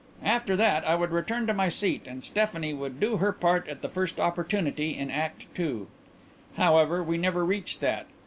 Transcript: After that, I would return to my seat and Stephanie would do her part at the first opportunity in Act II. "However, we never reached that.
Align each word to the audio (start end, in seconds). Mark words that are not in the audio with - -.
After 0.25 0.55
that, 0.55 0.83
I 0.87 0.95
would 0.95 1.11
return 1.11 1.45
to 1.45 1.53
my 1.53 1.69
seat 1.69 2.07
and 2.07 2.23
Stephanie 2.23 2.73
would 2.73 2.99
do 2.99 3.17
her 3.17 3.31
part 3.31 3.67
at 3.67 3.83
the 3.83 3.87
first 3.87 4.19
opportunity 4.19 4.97
in 4.97 5.11
Act 5.11 5.45
II. 5.59 5.85
"However, 6.57 7.03
we 7.03 7.19
never 7.19 7.45
reached 7.45 7.81
that. 7.81 8.07